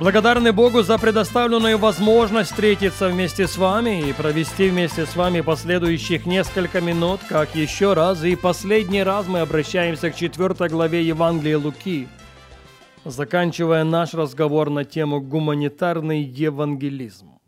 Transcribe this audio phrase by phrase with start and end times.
[0.00, 6.26] Благодарны Богу за предоставленную возможность встретиться вместе с вами и провести вместе с вами последующих
[6.26, 12.08] несколько минут, как еще раз и последний раз мы обращаемся к четвертой главе Евангелия Луки,
[13.04, 17.38] заканчивая наш разговор на тему «Гуманитарный евангелизм».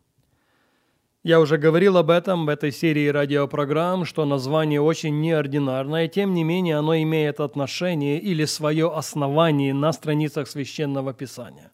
[1.25, 6.45] Я уже говорил об этом в этой серии радиопрограмм, что название очень неординарное, тем не
[6.45, 11.73] менее оно имеет отношение или свое основание на страницах Священного Писания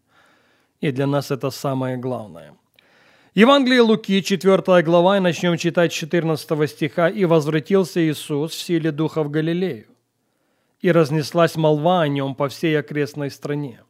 [0.82, 2.54] и для нас это самое главное.
[3.34, 7.08] Евангелие Луки, 4 глава, и начнем читать 14 стиха.
[7.08, 9.86] «И возвратился Иисус в силе Духа в Галилею,
[10.80, 13.80] и разнеслась молва о нем по всей окрестной стране.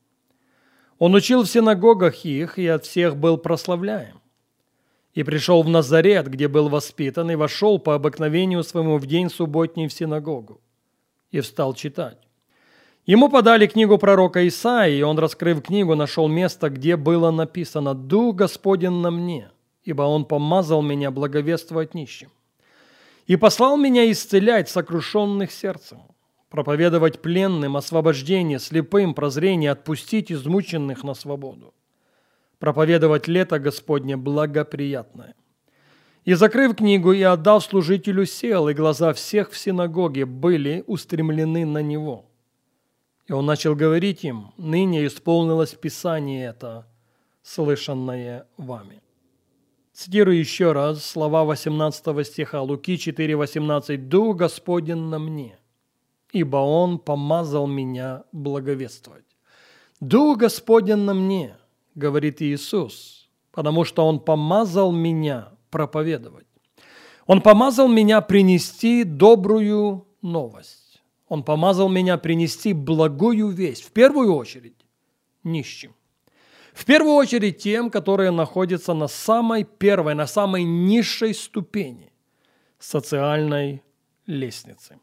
[0.98, 4.20] Он учил в синагогах их, и от всех был прославляем.
[5.14, 9.88] И пришел в Назарет, где был воспитан, и вошел по обыкновению своему в день субботний
[9.88, 10.60] в синагогу,
[11.30, 12.18] и встал читать.
[13.04, 18.36] Ему подали книгу пророка Исаии, и он, раскрыв книгу, нашел место, где было написано «Дух
[18.36, 19.50] Господен на мне,
[19.82, 22.30] ибо Он помазал меня благовествовать нищим,
[23.26, 25.98] и послал меня исцелять сокрушенных сердцем,
[26.48, 31.74] проповедовать пленным освобождение, слепым прозрение, отпустить измученных на свободу,
[32.60, 35.34] проповедовать лето Господне благоприятное».
[36.24, 41.82] И, закрыв книгу и отдав служителю, сел, и глаза всех в синагоге были устремлены на
[41.82, 42.26] него–
[43.32, 46.86] и он начал говорить им, ныне исполнилось Писание это,
[47.42, 49.00] слышанное вами.
[49.94, 53.96] Цитирую еще раз слова 18 стиха Луки 4,18.
[53.96, 55.58] «Дух Господен на мне,
[56.30, 59.24] ибо Он помазал меня благовествовать».
[59.98, 61.56] «Дух Господен на мне»,
[61.94, 66.46] говорит Иисус, потому что Он помазал меня проповедовать.
[67.26, 70.81] Он помазал меня принести добрую новость.
[71.32, 74.76] Он помазал меня принести благую весть, в первую очередь,
[75.42, 75.94] нищим.
[76.74, 82.12] В первую очередь тем, которые находятся на самой первой, на самой низшей ступени
[82.78, 83.82] социальной
[84.26, 84.98] лестницы.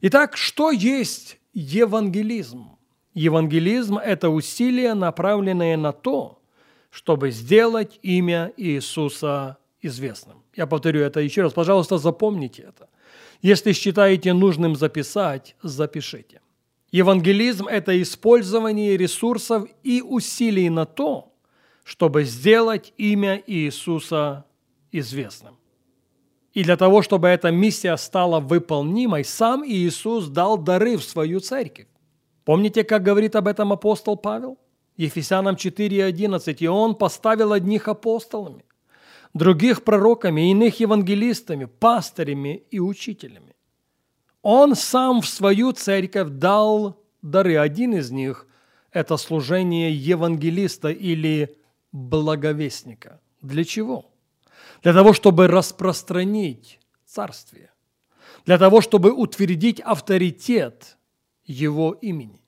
[0.00, 2.70] Итак, что есть евангелизм?
[3.12, 6.40] Евангелизм– это усилия, направленные на то,
[6.88, 10.42] чтобы сделать имя Иисуса известным.
[10.54, 11.52] Я повторю это еще раз.
[11.52, 12.88] Пожалуйста, запомните это.
[13.42, 16.40] Если считаете нужным записать, запишите.
[16.90, 21.32] Евангелизм– это использование ресурсов и усилий на то,
[21.84, 24.44] чтобы сделать имя Иисуса
[24.92, 25.56] известным.
[26.54, 31.86] И для того, чтобы эта миссия стала выполнимой, сам Иисус дал дары в свою церковь.
[32.44, 34.56] Помните, как говорит об этом апостол Павел?
[34.96, 36.56] Ефесянам 4.11.
[36.60, 38.64] «И он поставил одних апостолами,
[39.36, 43.54] других пророками, иных евангелистами, пастырями и учителями.
[44.42, 47.56] Он сам в свою церковь дал дары.
[47.56, 48.46] Один из них–
[48.92, 51.56] это служение евангелиста или
[51.92, 53.20] благовестника.
[53.42, 54.10] Для чего?
[54.82, 57.70] Для того, чтобы распространить царствие.
[58.44, 60.96] Для того, чтобы утвердить авторитет
[61.44, 62.40] его имени.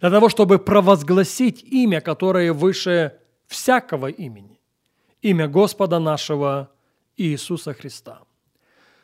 [0.00, 4.61] Для того, чтобы провозгласить имя, которое выше всякого имени
[5.22, 6.70] имя Господа нашего
[7.16, 8.20] Иисуса Христа.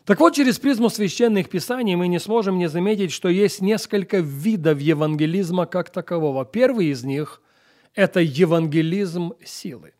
[0.04, 4.80] Так вот, через призму священных писаний мы не сможем не заметить, что есть несколько видов
[4.80, 6.44] евангелизма как такового.
[6.44, 7.42] Первый из них–
[7.94, 9.92] это евангелизм силы.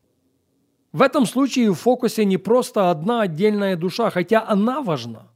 [0.93, 5.29] В этом случае в фокусе не просто одна отдельная душа, хотя она важна.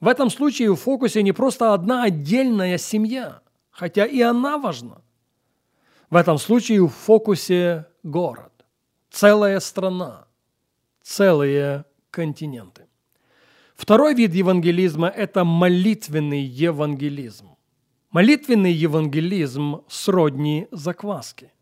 [0.00, 3.40] В этом случае в фокусе не просто одна отдельная семья,
[3.70, 5.02] хотя и она важна.
[6.10, 8.59] В этом случае в фокусе город
[9.10, 10.26] целая страна,
[11.02, 12.86] целые континенты.
[13.74, 17.48] Второй вид евангелизма– это молитвенный евангелизм.
[18.10, 21.52] Молитвенный евангелизм сродни закваске.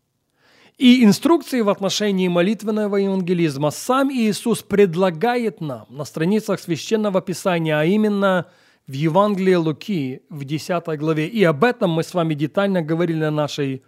[0.77, 7.85] И инструкции в отношении молитвенного евангелизма сам Иисус предлагает нам на страницах Священного Писания, а
[7.85, 8.47] именно
[8.87, 11.27] в Евангелии Луки в 10 главе.
[11.27, 13.83] И об этом мы с вами детально говорили на нашей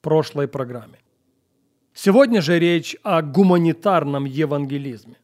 [0.00, 0.98] прошлой программе.
[1.98, 5.16] Сегодня же речь о гуманитарном евангелизме.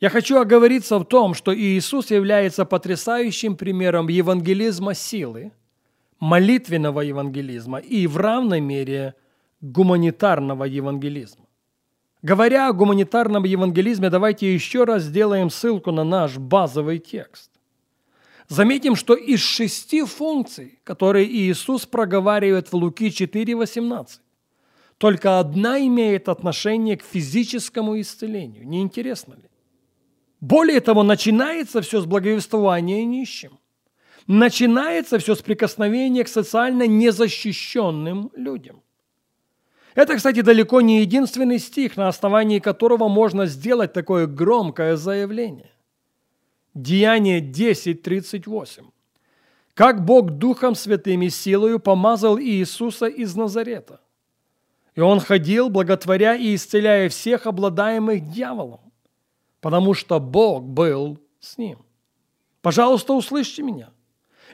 [0.00, 5.52] Я хочу оговориться в том, что Иисус является потрясающим примером евангелизма силы,
[6.18, 9.14] молитвенного евангелизма и в равной мере
[9.60, 11.44] гуманитарного евангелизма.
[12.22, 17.50] Говоря о гуманитарном евангелизме, давайте еще раз сделаем ссылку на наш базовый текст.
[18.48, 24.20] Заметим, что из шести функций, которые Иисус проговаривает в Луки 4,18,
[24.98, 28.66] только одна имеет отношение к физическому исцелению.
[28.66, 29.50] Не интересно ли?
[30.40, 33.58] Более того, начинается все с благовествования нищим.
[34.26, 38.82] Начинается все с прикосновения к социально незащищенным людям.
[39.94, 45.70] Это, кстати, далеко не единственный стих, на основании которого можно сделать такое громкое заявление.
[46.74, 48.84] Деяние 10.38.
[49.74, 54.00] Как Бог Духом Святым и силою помазал Иисуса из Назарета.
[54.94, 58.92] И Он ходил, благотворя и исцеляя всех обладаемых дьяволом,
[59.60, 61.78] потому что Бог был с ним.
[62.62, 63.90] Пожалуйста, услышьте меня.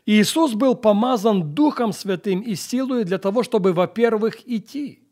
[0.06, 5.02] Иисус был помазан Духом Святым и силой для того, чтобы, во-первых, идти.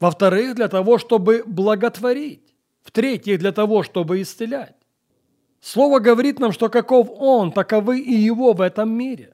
[0.00, 2.42] Во-вторых, для того, чтобы благотворить.
[2.82, 4.74] В-третьих, для того, чтобы исцелять.
[5.60, 9.31] Слово говорит нам, что каков Он, таковы и Его в этом мире.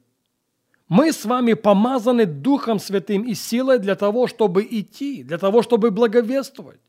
[0.89, 5.91] Мы с вами помазаны Духом Святым и силой для того, чтобы идти, для того, чтобы
[5.91, 6.81] благовествовать,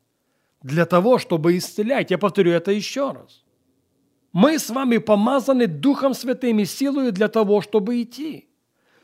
[0.62, 2.10] для того, чтобы исцелять.
[2.10, 3.44] Я повторю это еще раз.
[4.32, 8.48] Мы с вами помазаны Духом Святым и силой для того, чтобы идти,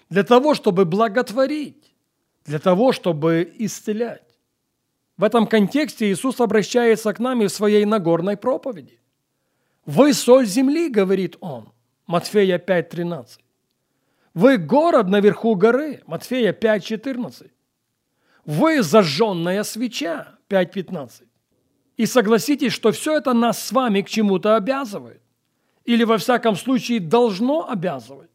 [0.09, 1.95] для того, чтобы благотворить,
[2.47, 4.23] для того, чтобы исцелять.
[5.19, 9.01] В этом контексте Иисус обращается к нам и в своей Нагорной проповеди.
[9.85, 11.73] Вы соль земли, говорит он.
[12.07, 13.41] Матфея 5.13.
[14.37, 16.03] Вы город наверху горы.
[16.07, 17.51] Матфея 5.14.
[18.45, 20.37] Вы зажженная свеча.
[20.51, 21.23] 5.15.
[21.97, 25.23] И согласитесь, что все это нас с вами к чему-то обязывает.
[25.87, 28.29] Или, во всяком случае, должно обязывать.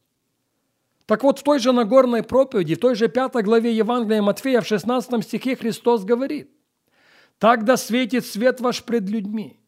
[1.05, 4.67] Так вот, в той же Нагорной проповеди, в той же пятой главе Евангелия Матфея в
[4.67, 6.49] 16 стихе Христос говорит,
[7.37, 9.59] «Так да светит свет ваш пред людьми,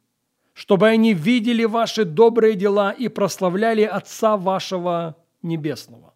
[0.53, 6.12] чтобы они видели ваши добрые дела и прославляли Отца вашего Небесного.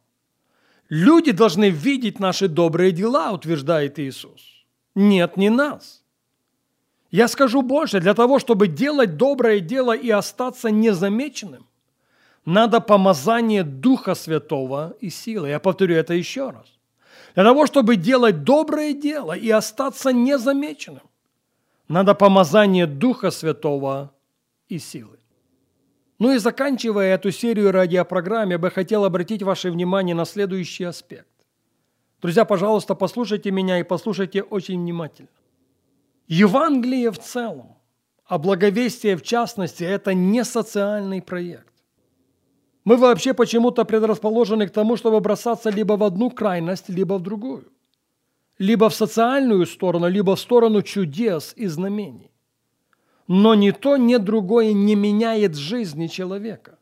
[0.89, 4.65] Люди должны видеть наши добрые дела, утверждает Иисус.
[4.95, 6.03] Нет, не нас.
[7.11, 11.65] Я скажу больше, для того, чтобы делать доброе дело и остаться незамеченным,
[12.45, 15.49] надо помазание Духа Святого и силы.
[15.49, 16.65] Я повторю это еще раз.
[17.35, 21.03] Для того, чтобы делать доброе дело и остаться незамеченным,
[21.87, 24.11] надо помазание Духа Святого
[24.69, 25.17] и силы.
[26.19, 31.27] Ну и заканчивая эту серию радиопрограмм, я бы хотел обратить ваше внимание на следующий аспект.
[32.21, 35.29] Друзья, пожалуйста, послушайте меня и послушайте очень внимательно.
[36.27, 37.77] Евангелие в целом,
[38.25, 41.73] а благовестие в частности, это не социальный проект.
[42.83, 47.71] Мы вообще почему-то предрасположены к тому, чтобы бросаться либо в одну крайность, либо в другую.
[48.57, 52.31] Либо в социальную сторону, либо в сторону чудес и знамений.
[53.27, 56.79] Но ни то, ни другое не меняет жизни человека.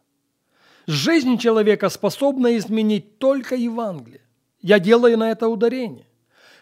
[0.87, 4.21] Жизнь человека способна изменить только Евангелие.
[4.61, 6.07] Я делаю на это ударение.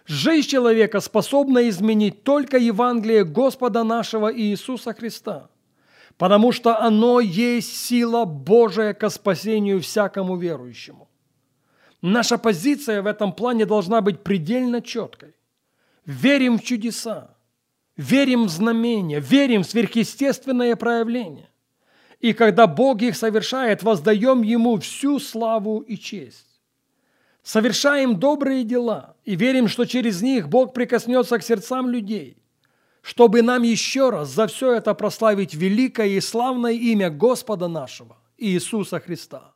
[0.06, 5.50] Жизнь человека способна изменить только Евангелие Господа нашего Иисуса Христа,
[6.18, 11.10] потому что оно есть сила Божия ко спасению всякому верующему.
[12.02, 15.36] Наша позиция в этом плане должна быть предельно четкой.
[16.06, 17.33] Верим в чудеса,
[17.98, 21.50] верим в знамения, верим в сверхъестественное проявление.
[22.20, 26.48] И когда Бог их совершает, воздаем Ему всю славу и честь.
[27.44, 32.38] Совершаем добрые дела и верим, что через них Бог прикоснется к сердцам людей,
[33.02, 39.02] чтобы нам еще раз за все это прославить великое и славное имя Господа нашего, Иисуса
[39.02, 39.53] Христа.